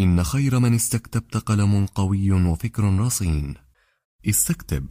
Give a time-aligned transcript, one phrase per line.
[0.00, 3.54] إن خير من استكتبت قلم قوي وفكر رصين.
[4.28, 4.90] استكتب.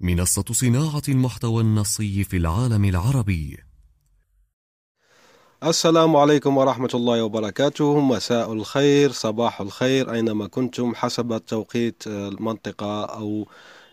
[0.00, 3.58] منصة صناعة المحتوى النصي في العالم العربي.
[5.64, 8.00] السلام عليكم ورحمة الله وبركاته.
[8.00, 13.48] مساء الخير صباح الخير أينما كنتم حسب توقيت المنطقة أو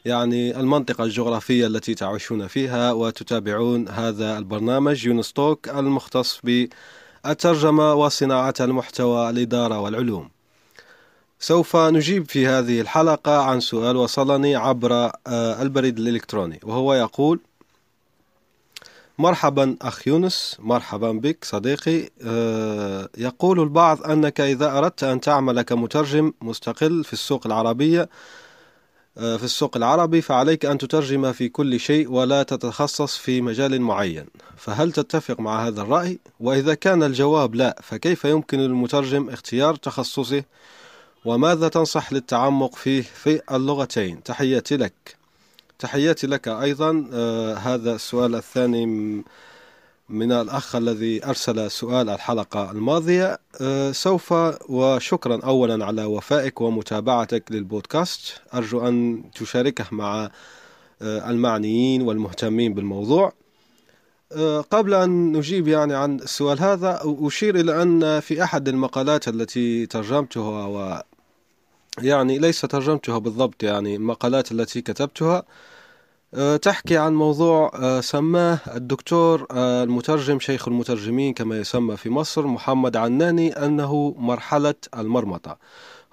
[0.05, 6.67] يعني المنطقة الجغرافية التي تعيشون فيها وتتابعون هذا البرنامج يونستوك المختص ب
[7.25, 10.29] الترجمة وصناعة المحتوى الإدارة والعلوم.
[11.39, 14.93] سوف نجيب في هذه الحلقة عن سؤال وصلني عبر
[15.27, 17.39] آه، البريد الإلكتروني وهو يقول
[19.19, 22.09] مرحبا أخ يونس مرحبا بك صديقي.
[22.21, 28.09] آه، يقول البعض أنك إذا أردت أن تعمل كمترجم مستقل في السوق العربية
[29.15, 34.25] في السوق العربي فعليك أن تترجم في كل شيء ولا تتخصص في مجال معين.
[34.57, 40.43] فهل تتفق مع هذا الرأي؟ وإذا كان الجواب لا فكيف يمكن للمترجم اختيار تخصصه؟
[41.25, 45.15] وماذا تنصح للتعمق فيه في اللغتين؟ تحياتي لك.
[45.79, 47.09] تحياتي لك أيضا.
[47.13, 49.23] آه هذا السؤال الثاني.
[50.09, 54.33] من الأخ الذي أرسل سؤال الحلقة الماضية أه سوف
[54.69, 58.41] وشكرا أولا على وفائك ومتابعتك للبودكاست.
[58.53, 60.29] أرجو أن تشاركه مع
[61.01, 63.33] أه المعنيين والمهتمين بالموضوع.
[64.31, 69.85] أه قبل أن نجيب يعني عن السؤال هذا أشير إلى أن في أحد المقالات التي
[69.85, 71.03] ترجمتها و
[72.01, 75.45] يعني ليس ترجمتها بالضبط يعني المقالات التي كتبتها آه،
[76.61, 82.97] تحكي عن موضوع آه، سماه الدكتور آه، المترجم شيخ المترجمين كما يسمى في مصر محمد
[82.97, 85.57] عناني أنه مرحلة المرمطة.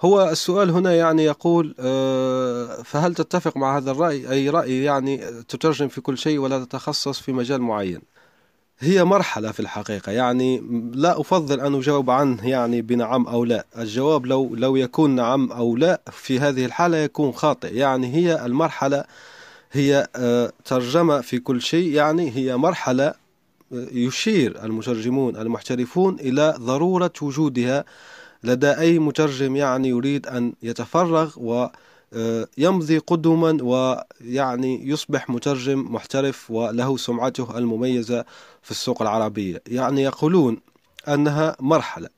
[0.01, 1.75] هو السؤال هنا يعني يقول
[2.85, 5.17] فهل تتفق مع هذا الرأي؟ أي رأي يعني
[5.49, 8.01] تترجم في كل شيء ولا تتخصص في مجال معين؟
[8.79, 10.63] هي مرحلة في الحقيقة يعني
[10.95, 13.67] لا أفضل أن أجاوب عنه يعني بنعم أو لا.
[13.79, 17.75] الجواب لو لو يكون نعم أو لا في هذه الحالة يكون خاطئ.
[17.77, 19.05] يعني هي المرحلة
[19.73, 23.15] هي آه، ترجمة في كل شيء يعني هي مرحلة آه،
[23.93, 27.85] يشير المترجمون المحترفون إلى ضرورة وجودها.
[28.45, 36.97] لدى أي مترجم يعني يريد أن يتفرغ ويمضي آه، قدما ويعني يصبح مترجم محترف وله
[36.97, 38.25] سمعته المميزة
[38.63, 39.63] في السوق العربية.
[39.67, 40.61] يعني يقولون
[41.09, 42.09] أنها مرحلة.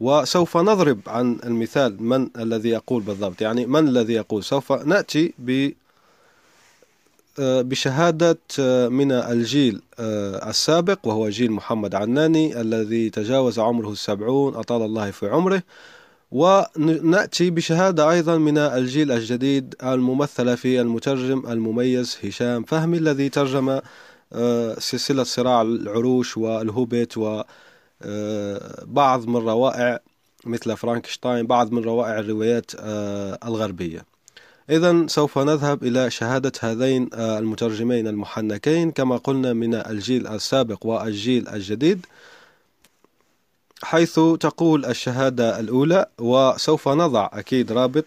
[0.00, 3.40] وسوف نضرب عن المثال من الذي يقول بالضبط.
[3.40, 5.34] يعني من الذي يقول؟ سوف نأتي
[7.38, 14.82] بشهادة آه، من الجيل آه، السابق وهو جيل محمد عناني الذي تجاوز عمره السبعون أطال
[14.82, 15.62] الله في عمره.
[16.32, 23.80] ونأتي بشهادة أيضا من الجيل الجديد الممثلة في المترجم المميز هشام فهمي الذي ترجم
[24.78, 30.00] سلسلة صراع العروش والهوبيت وبعض من روائع
[30.46, 32.70] مثل فرانكشتاين بعض من روائع الروايات
[33.44, 34.13] الغربية.
[34.70, 38.90] إذا سوف نذهب إلى شهادة هذين المترجمين المحنكين.
[38.90, 42.06] كما قلنا من الجيل السابق والجيل الجديد
[43.82, 48.04] حيث تقول الشهادة الأولى وسوف نضع أكيد رابط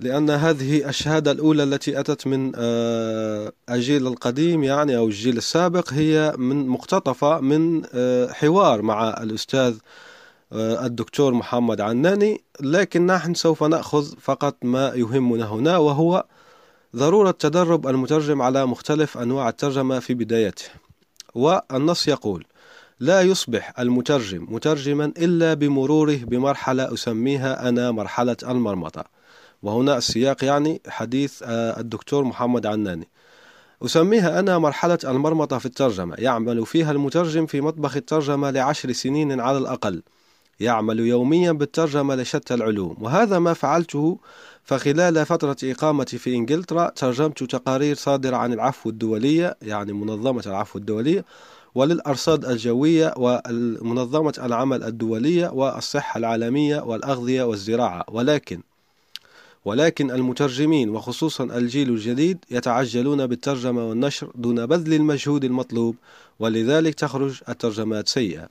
[0.00, 6.34] لأن هذه الشهادة الأولى التي أتت من آه، الجيل القديم يعني أو الجيل السابق هي
[6.38, 9.74] من مقتطفة من آه، حوار مع الأستاذ
[10.52, 16.24] الدكتور محمد عناني لكن نحن سوف نأخذ فقط ما يهمنا هنا وهو
[16.96, 20.64] ضرورة تدرب المترجم على مختلف أنواع الترجمة في بدايته.
[21.34, 22.44] والنص يقول
[23.00, 29.04] لا يصبح المترجم مترجما إلا بمروره بمرحلة أسميها أنا مرحلة المرمطة.
[29.62, 33.08] وهنا السياق يعني حديث آه، الدكتور محمد عناني.
[33.84, 39.58] أسميها أنا مرحلة المرمطة في الترجمة يعمل فيها المترجم في مطبخ الترجمة لعشر سنين على
[39.58, 40.02] الأقل.
[40.60, 42.96] يعمل يوميا بالترجمة لشتى العلوم.
[43.00, 44.18] وهذا ما فعلته
[44.64, 51.24] فخلال فترة إقامتي في إنجلترا ترجمت تقارير صادرة عن العفو الدولية يعني منظمة العفو الدولية
[51.74, 58.04] وللأرصاد الجوية ومنظمة العمل الدولية والصحة العالمية والأغذية والزراعة.
[58.08, 58.60] ولكن
[59.64, 65.96] ولكن المترجمين وخصوصا الجيل الجديد يتعجلون بالترجمة والنشر دون بذل المجهود المطلوب
[66.38, 68.48] ولذلك تخرج الترجمات سيئة.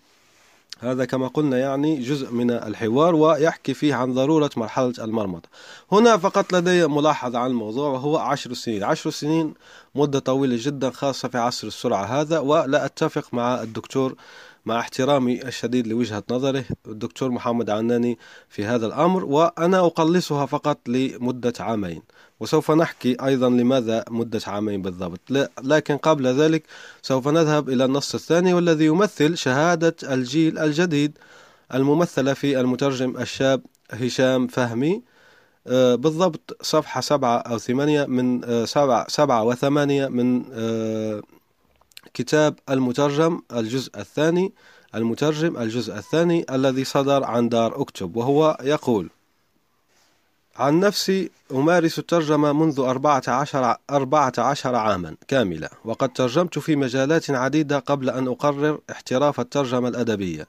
[0.80, 5.50] هذا كما قلنا يعني جزء من الحوار ويحكي فيه عن ضرورة مرحلة المرمطة
[5.92, 8.84] هنا فقط لدي ملاحظة عن الموضوع وهو عشر سنين.
[8.84, 9.54] عشر سنين
[9.96, 14.16] مدة طويلة جدا خاصة في عصر السرعة هذا ولا أتفق مع الدكتور
[14.68, 18.18] مع احترامي الشديد لوجهة نظره الدكتور محمد عناني
[18.50, 22.02] في هذا الأمر وأنا أقلصها فقط لمدة عامين.
[22.40, 25.20] وسوف نحكي أيضا لماذا مدة عامين بالضبط.
[25.64, 26.64] لكن قبل ذلك
[27.02, 31.18] سوف نذهب إلى النص الثاني والذي يمثل شهادة الجيل الجديد
[31.74, 33.62] الممثلة في المترجم الشاب
[33.92, 35.02] هشام فهمي.
[35.68, 41.22] آه، بالضبط صفحة سبعة أو ثمانية من آه، سبعة, سبعة وثمانية من آه،
[42.18, 44.54] كتاب المترجم الجزء الثاني
[44.96, 49.10] المترجم الجزء الثاني الذي صدر عن دار أكتب وهو يقول
[50.56, 57.30] عن نفسي أمارس الترجمة منذ أربعة عشر, أربعة عشر عاما كاملة وقد ترجمت في مجالات
[57.30, 60.48] عديدة قبل أن أقرر احتراف الترجمة الأدبية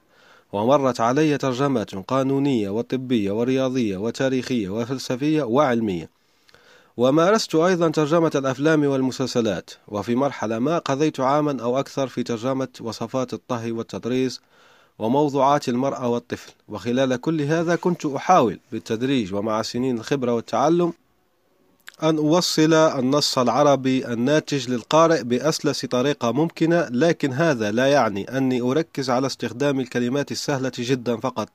[0.53, 6.09] ومرت علي ترجمات قانونية وطبية ورياضية وتاريخية وفلسفية وعلمية
[6.99, 13.33] ومارست أيضا ترجمة الأفلام والمسلسلات وفي مرحلة ما قضيت عاما أو أكثر في ترجمة وصفات
[13.33, 14.41] الطهي والتطريز
[14.99, 16.51] وموضوعات المرأة والطفل.
[16.67, 20.93] وخلال كل هذا كنت أحاول بالتدريج ومع سنين الخبرة والتعلم
[22.03, 29.09] أن أوصل النص العربي الناتج للقارئ بأسلس طريقة ممكنة لكن هذا لا يعني أني أركز
[29.09, 31.49] على استخدام الكلمات السهلة جدا فقط.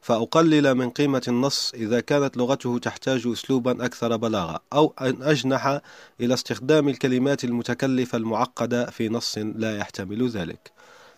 [0.00, 5.80] فأقلل من قيمة النص إذا كانت لغته تحتاج أسلوبا أكثر بلاغة أو أن أجنح
[6.20, 10.72] إلى استخدام الكلمات المتكلفة المعقدة في نص لا يحتمل ذلك.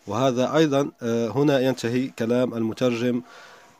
[0.06, 3.23] وهذا أيضا آه، هنا ينتهي كلام المترجم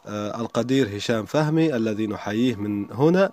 [0.07, 3.33] آه، القدير هشام فهمي الذي نحييه من هنا.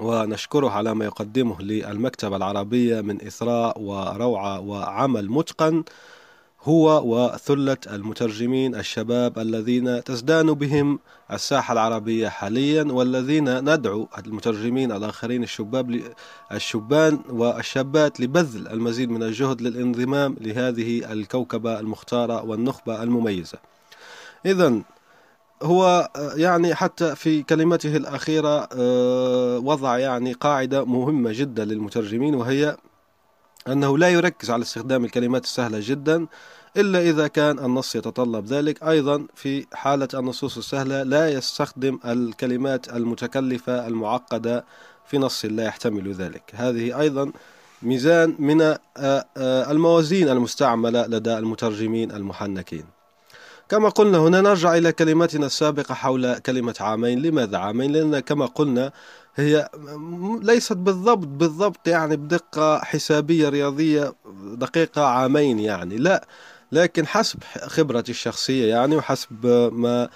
[0.00, 5.84] ونشكره على ما يقدمه للمكتبة العربية من إثراء وروعة وعمل متقن.
[6.62, 10.98] هو وثلة المترجمين الشباب الذين تزدان بهم
[11.32, 16.00] الساحة العربية حاليا والذين ندعو المترجمين الآخرين الشباب
[16.52, 23.58] الشبان والشابات لبذل المزيد من الجهد للانضمام لهذه الكوكبة المختارة والنخبة المميزة.
[24.46, 24.82] إذا
[25.62, 32.76] هو يعني حتى في كلمته الأخيرة آه، وضع يعني قاعدة مهمة جدا للمترجمين وهي
[33.68, 36.26] أنه لا يركز على استخدام الكلمات السهلة جدا
[36.76, 38.82] إلا إذا كان النص يتطلب ذلك.
[38.82, 44.64] أيضا في حالة النصوص السهلة لا يستخدم الكلمات المتكلفة المعقدة
[45.06, 46.42] في نص لا يحتمل ذلك.
[46.54, 47.32] هذه أيضا
[47.82, 52.97] ميزان من آه، آه، الموازين المستعملة لدى المترجمين المحنكين.
[53.68, 57.22] كما قلنا هنا نرجع إلى كلمتنا السابقة حول كلمة عامين.
[57.22, 58.92] لماذا عامين؟ لأن كما قلنا
[59.36, 59.68] هي
[60.42, 64.14] ليست بالضبط بالضبط يعني بدقة حسابية رياضية
[64.54, 65.96] دقيقة عامين يعني.
[65.96, 66.26] لا
[66.72, 70.08] لكن حسب خبرتي الشخصية يعني وحسب ما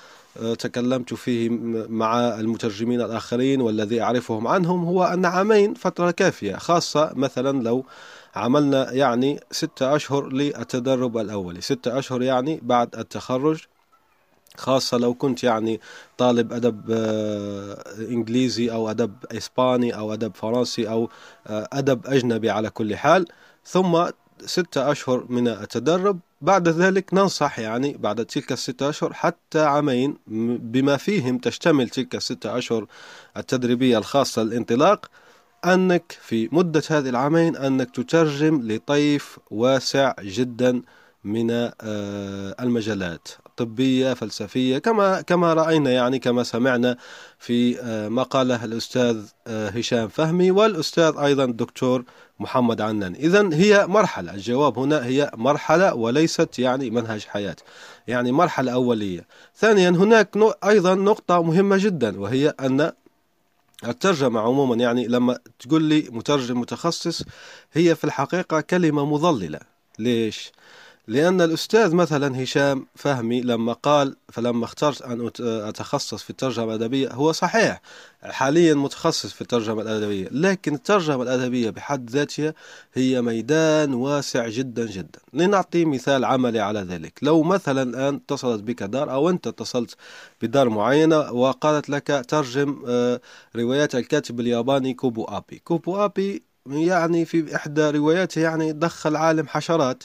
[0.58, 1.49] تكلمت فيه
[1.88, 7.84] مع المترجمين الآخرين والذي أعرفهم عنهم هو أن عامين فترة كافية خاصة مثلا لو
[8.34, 11.61] عملنا يعني ستة أشهر للتدرب الأولي.
[11.61, 13.64] ستة أشهر يعني بعد التخرج
[14.56, 15.81] خاصة لو كنت يعني
[16.19, 21.08] طالب أدب آه، إنجليزي أو أدب إسباني أو أدب فرنسي أو
[21.46, 23.26] آه، أدب أجنبي على كل حال.
[23.64, 24.06] ثم
[24.46, 26.19] ستة أشهر من التدرب.
[26.40, 30.17] بعد ذلك ننصح يعني بعد تلك الستة أشهر حتى عامين
[30.62, 32.87] بما فيهم تشتمل تلك الستة أشهر
[33.37, 35.11] التدريبية الخاصة للانطلاق.
[35.64, 40.83] أنك في مدة هذه العامين أنك تترجم لطيف واسع جدا
[41.25, 46.97] من آه، المجالات طبية فلسفية كما كما رأينا يعني كما سمعنا
[47.38, 52.04] في آه، ما قاله الأستاذ آه، هشام فهمي والأستاذ أيضا الدكتور
[52.40, 53.14] محمد عنان.
[53.14, 57.57] إذا هي مرحلة الجواب هنا هي مرحلة وليست يعني منهج حياة
[58.07, 59.26] يعني مرحلة أولية.
[59.57, 62.92] ثانيا هناك أيضا نقطة مهمة جدا وهي أن
[63.85, 67.23] الترجمة عموما يعني لما تقول لي مترجم متخصص
[67.73, 69.61] هي في الحقيقة كلمة مضللة
[69.99, 70.53] ليش؟
[71.12, 77.33] لأن الأستاذ مثلا هشام فهمي لما قال فلما اخترت أن أتخصص في الترجمة الأدبية هو
[77.33, 77.81] صحيح
[78.23, 82.54] حاليا متخصص في الترجمة الأدبية لكن الترجمة الأدبية بحد ذاتها
[82.95, 85.19] هي ميدان واسع جدا جدا.
[85.33, 87.19] لنعطي مثال عملي على ذلك.
[87.23, 89.97] لو مثلا الآن اتصلت بك دار أو أنت اتصلت
[90.42, 93.21] بدار معينة وقالت لك ترجم آه،
[93.57, 95.59] روايات الكاتب الياباني كوبو أبي.
[95.64, 100.04] كوبو أبي يعني في إحدى رواياته يعني دخل عالم حشرات.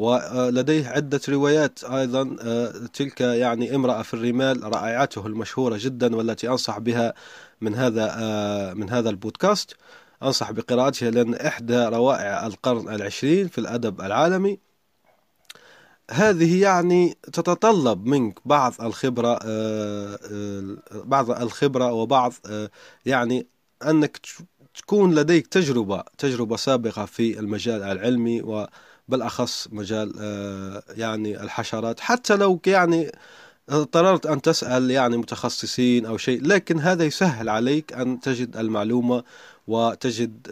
[0.00, 6.78] ولديه عدة روايات أيضا آه، تلك يعني امرأة في الرمال رائعته المشهورة جدا والتي أنصح
[6.78, 7.14] بها
[7.60, 9.76] من هذا آه، من هذا البودكاست.
[10.22, 14.58] أنصح بقراءتها لأن إحدى روائع القرن العشرين في الأدب العالمي.
[16.10, 20.18] هذه يعني تتطلب منك بعض الخبرة آه،
[20.92, 22.32] بعض الخبرة وبعض
[23.06, 23.46] يعني
[23.82, 24.20] أنك
[24.74, 28.42] تكون لديك تجربة تجربة سابقة في المجال العلمي
[29.10, 30.12] وبالأخص مجال
[30.96, 32.00] يعني الحشرات.
[32.00, 33.12] حتى لو يعني
[33.68, 39.24] اضطررت أن تسأل يعني متخصصين أو شيء لكن هذا يسهل عليك أن تجد المعلومة
[39.66, 40.46] وتجد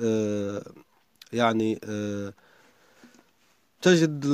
[1.32, 1.80] يعني
[3.82, 4.26] تجد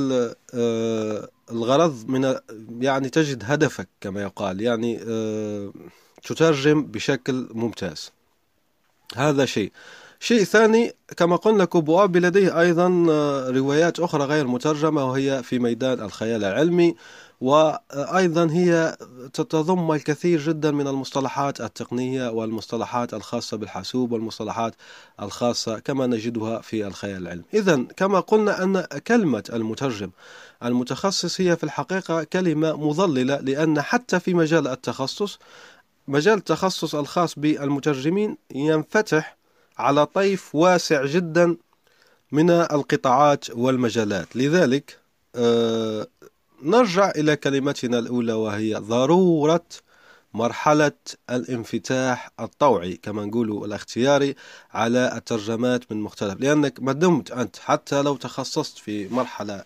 [0.54, 2.34] آه، الغرض من
[2.80, 4.60] يعني تجد هدفك كما يقال.
[4.60, 5.72] يعني آه،
[6.22, 8.10] تترجم بشكل ممتاز.
[9.16, 9.72] هذا شيء.
[10.24, 16.00] شيء ثاني كما قلنا كوبوابي لديه أيضا آه، روايات أخرى غير مترجمة وهي في ميدان
[16.00, 16.94] الخيال العلمي
[17.40, 18.96] وأيضا هي
[19.32, 24.74] تتضم الكثير جدا من المصطلحات التقنية والمصطلحات الخاصة بالحاسوب والمصطلحات
[25.22, 27.44] الخاصة كما نجدها في الخيال العلمي.
[27.54, 30.10] إذا كما قلنا أن كلمة المترجم
[30.62, 35.38] المتخصص هي في الحقيقة كلمة مضللة لأن حتى في مجال التخصص
[36.08, 39.43] مجال التخصص الخاص بالمترجمين ينفتح
[39.78, 41.56] على طيف واسع جدا
[42.32, 44.36] من القطاعات والمجالات.
[44.36, 44.98] لذلك
[45.36, 46.06] آه،
[46.62, 49.64] نرجع إلى كلمتنا الأولى وهي ضرورة
[50.34, 50.92] مرحلة
[51.30, 54.34] الانفتاح الطوعي كما نقول الاختياري
[54.72, 56.40] على الترجمات من مختلف.
[56.40, 59.64] لأنك ما دمت أنت حتى لو تخصصت في مرحلة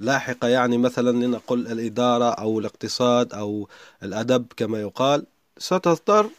[0.00, 3.68] لاحقة يعني مثلا لنقل الإدارة أو الاقتصاد أو
[4.02, 5.26] الأدب كما يقال
[5.58, 6.30] ستضطر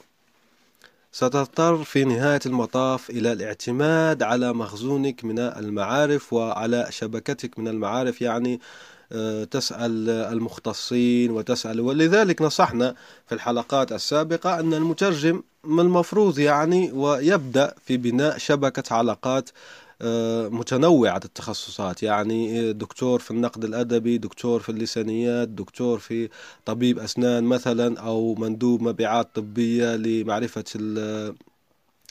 [1.11, 8.59] ستضطر في نهاية المطاف إلى الاعتماد على مخزونك من المعارف وعلى شبكتك من المعارف يعني
[9.11, 11.81] آه، تسأل المختصين وتسأل.
[11.81, 12.95] ولذلك نصحنا
[13.27, 19.49] في الحلقات السابقة أن المترجم من المفروض يعني ويبدأ في بناء شبكة علاقات
[20.49, 22.03] متنوعة التخصصات.
[22.03, 26.29] يعني دكتور في النقد الأدبي دكتور في اللسانيات دكتور في
[26.65, 30.63] طبيب أسنان مثلا أو مندوب مبيعات طبية لمعرفة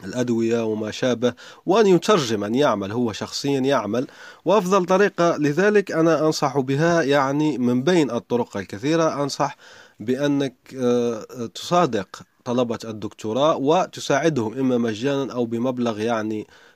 [0.05, 1.35] الأدوية وما شابه.
[1.67, 4.07] وأن يترجم أن يعمل هو شخصيا يعمل.
[4.45, 9.57] وأفضل طريقة لذلك أنا أنصح بها يعني من بين الطرق الكثيرة أنصح
[10.01, 16.68] بأنك آه، تصادق طلبة الدكتوراه وتساعدهم إما مجانا أو بمبلغ يعني آه،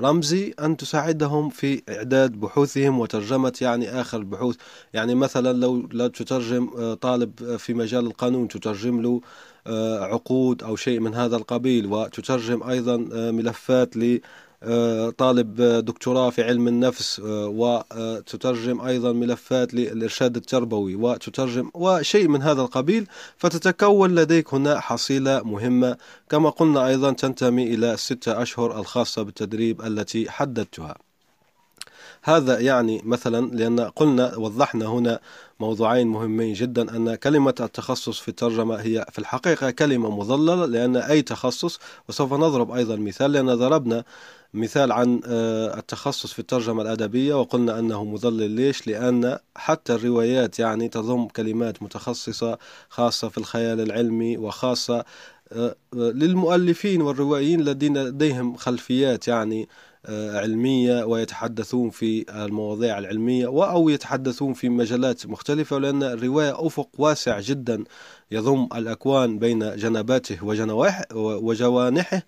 [0.00, 4.56] رمزي أن تساعدهم في إعداد بحوثهم وترجمة يعني آخر البحوث.
[4.94, 9.20] يعني مثلا لو لا تترجم آه، طالب في مجال القانون تترجم له
[9.66, 12.96] آه، عقود أو شيء من هذا القبيل وتترجم أيضا
[13.30, 13.96] ملفات
[15.18, 23.06] طالب دكتوراه في علم النفس وتترجم أيضا ملفات للإرشاد التربوي وتترجم وشيء من هذا القبيل.
[23.36, 25.96] فتتكون لديك هنا حصيلة مهمة.
[26.30, 30.94] كما قلنا أيضا تنتمي إلى الستة أشهر الخاصة بالتدريب التي حددتها.
[32.22, 35.20] هذا يعني مثلا لأن قلنا وضحنا هنا
[35.60, 41.22] موضوعين مهمين جدا أن كلمة التخصص في الترجمة هي في الحقيقة كلمة مضللة لأن أي
[41.22, 44.04] تخصص وسوف نضرب أيضا مثال لأن ضربنا
[44.56, 50.88] مثال عن آه، التخصص في الترجمة الأدبية وقلنا أنه مضلل ليش؟ لأن حتى الروايات يعني
[50.88, 52.58] تضم كلمات متخصصة
[52.88, 55.04] خاصة في الخيال العلمي وخاصة
[55.52, 59.68] آه، للمؤلفين والروائيين الذين لديهم خلفيات يعني
[60.06, 67.40] آه، علمية ويتحدثون في المواضيع العلمية أو يتحدثون في مجالات مختلفة لأن الرواية أفق واسع
[67.40, 67.84] جدا
[68.30, 70.38] يضم الأكوان بين جنباته
[71.14, 72.22] وجوانحه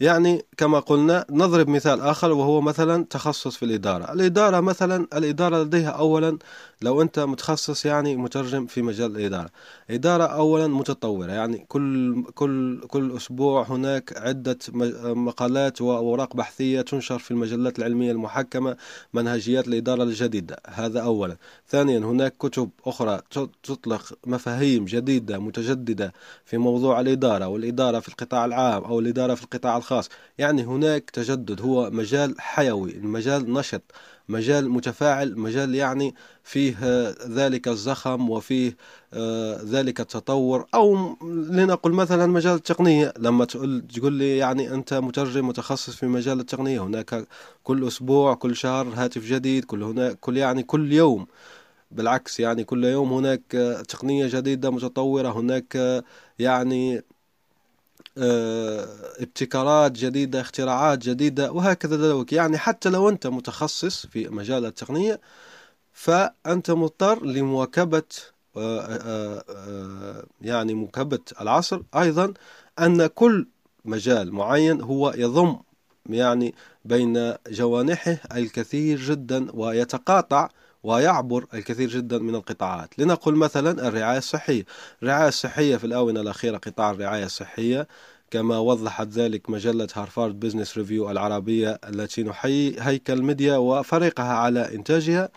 [0.00, 4.12] يعني كما قلنا نضرب مثال آخر وهو مثلا تخصص في الإدارة.
[4.12, 6.38] الإدارة مثلا الإدارة لديها أولا
[6.82, 9.50] لو أنت متخصص يعني مترجم في مجال الإدارة.
[9.90, 14.58] إدارة أولا متطورة يعني كل كل كل أسبوع هناك عدة
[15.14, 18.76] مقالات وأوراق بحثية تنشر في المجلات العلمية المحكمة
[19.14, 20.56] منهجيات الإدارة الجديدة.
[20.66, 21.36] هذا أولا.
[21.68, 23.20] ثانيا هناك كتب أخرى
[23.62, 26.12] تطلق مفاهيم جديدة متجددة
[26.44, 29.89] في موضوع الإدارة والإدارة في القطاع العام أو الإدارة في القطاع الخاص.
[30.38, 33.82] يعني هناك تجدد هو مجال حيوي المجال نشط
[34.28, 36.76] مجال متفاعل مجال يعني فيه
[37.26, 38.76] ذلك الزخم وفيه
[39.14, 40.66] آه، ذلك التطور.
[40.74, 41.16] أو
[41.50, 43.14] لنقل مثلا مجال التقنية.
[43.18, 47.26] لما تقول تقول لي يعني أنت مترجم متخصص في مجال التقنية هناك
[47.64, 51.26] كل أسبوع كل شهر هاتف جديد كل هناك كل يعني كل يوم.
[51.90, 53.42] بالعكس يعني كل يوم هناك
[53.88, 56.02] تقنية جديدة متطورة هناك
[56.38, 57.02] يعني آه،
[58.16, 62.32] ابتكارات جديدة اختراعات جديدة وهكذا ذلك.
[62.32, 65.20] يعني حتى لو أنت متخصص في مجال التقنية
[65.92, 68.02] فأنت مضطر لمواكبة
[68.56, 71.82] آه، آه، يعني مواكبة العصر.
[71.96, 72.34] أيضا
[72.78, 73.46] أن كل
[73.84, 75.56] مجال معين هو يضم
[76.06, 80.48] يعني بين جوانحه الكثير جدا ويتقاطع
[80.82, 82.98] ويعبر الكثير جدا من القطاعات.
[82.98, 84.64] لنقل مثلا الرعاية الصحية.
[85.02, 87.88] الرعاية الصحية في الآونة الأخيرة قطاع الرعاية الصحية.
[88.30, 95.28] كما وضحت ذلك مجلة Harvard Business Review العربية التي نحيي هيكل ميديا وفريقها على إنتاجها.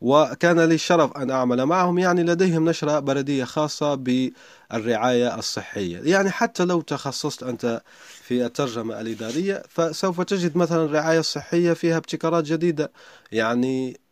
[0.00, 1.98] وكان لي الشرف أن أعمل معهم.
[1.98, 5.98] يعني لديهم نشرة بلدية خاصة بالرعاية الصحية.
[5.98, 7.82] يعني حتى لو تخصصت أنت
[8.22, 12.92] في الترجمة الإدارية فسوف تجد مثلا الرعاية الصحية فيها ابتكارات جديدة.
[13.32, 14.05] يعني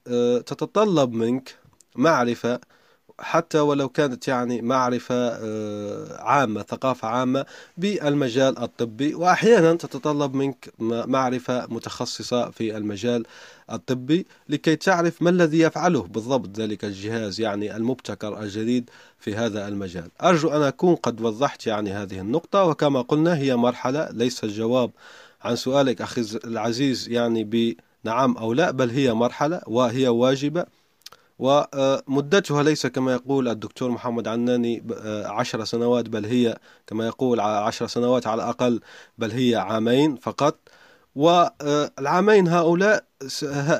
[0.46, 1.58] تتطلب منك
[1.96, 2.61] معرفة
[3.18, 7.46] حتى ولو كانت يعني معرفة آه، عامة ثقافة عامة
[7.76, 9.14] بالمجال الطبي.
[9.14, 13.26] وأحيانا تتطلب منك معرفة متخصصة في المجال
[13.73, 16.58] الطبي لكي تعرف ما الذي يفعله بالضبط.
[16.58, 20.11] ذلك الجهاز يعني المبتكر الجديد في هذا المجال.
[20.23, 22.64] أرجو أن أكون قد وضحت يعني هذه النقطة.
[22.64, 24.90] وكما قلنا هي مرحلة ليس الجواب
[25.42, 27.44] عن سؤالك أخي العزيز يعني
[28.04, 30.66] بنعم أو لا بل هي مرحلة وهي واجبة.
[31.38, 34.84] ومدتها ليس كما يقول الدكتور محمد عناني
[35.25, 38.80] عشر سنوات بل هي كما يقول عشر سنوات على الأقل
[39.18, 40.58] بل هي عامين فقط.
[41.14, 43.04] والعامين هؤلاء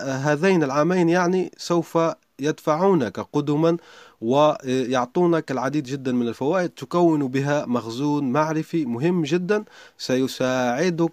[0.07, 1.99] هذين العامين يعني سوف
[2.38, 3.76] يدفعونك قدما
[4.21, 9.64] ويعطونك العديد جدا من الفوائد تكون بها مخزون معرفي مهم جدا
[9.99, 11.12] سيساعدك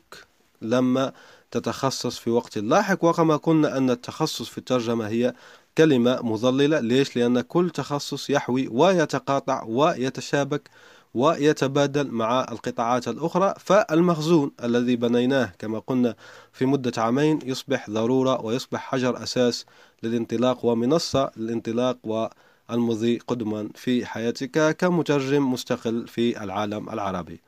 [0.61, 1.11] لما
[1.51, 5.33] تتخصص في وقت لاحق وكما قلنا أن التخصص في الترجمة هي
[5.77, 10.69] كلمة مظللة ليش؟ لأن كل تخصص يحوي ويتقاطع ويتشابك
[11.13, 13.53] ويتبادل مع القطاعات الأخرى.
[13.59, 16.15] فالمخزون الذي بنيناه كما قلنا
[16.53, 19.65] في مدة عامين يصبح ضرورة ويصبح حجر أساس
[20.03, 27.41] للانطلاق ومنصة للانطلاق والمضي قدما في حياتك كمترجم مستقل في العالم العربي.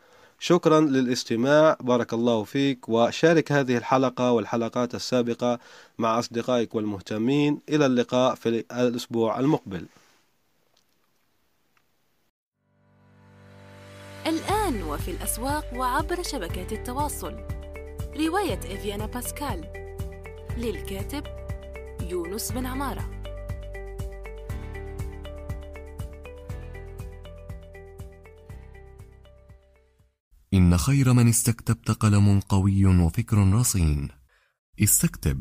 [0.43, 5.59] شكرا للاستماع بارك الله فيك وشارك هذه الحلقة والحلقات السابقة
[5.97, 7.59] مع أصدقائك والمهتمين.
[7.69, 9.85] إلى اللقاء في الأسبوع المقبل.
[14.27, 17.33] الآن وفي الأسواق وعبر شبكات التواصل.
[18.17, 19.63] رواية إفيانا باسكال.
[20.57, 21.23] للكاتب
[22.09, 23.22] يونس بن عمارة.
[30.53, 34.07] إن خير من استكتبت قلم قوي وفكر رصين.
[34.83, 35.39] استكتب.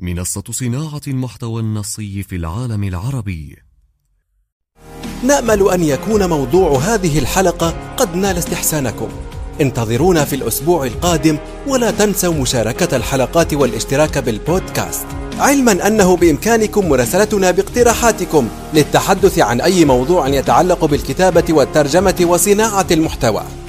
[0.00, 3.56] منصة صناعة المحتوى النصي في العالم العربي.
[5.24, 9.08] نأمل أن يكون موضوع هذه الحلقة قد نال استحسانكم.
[9.60, 15.06] انتظرونا في الأسبوع القادم ولا تنسوا مشاركة الحلقات والاشتراك بالبودكاست.
[15.38, 23.61] علما أنه بإمكانكم مراسلتنا باقتراحاتكم للتحدث عن أي موضوع يتعلق بالكتابة والترجمة وصناعة المحتوى.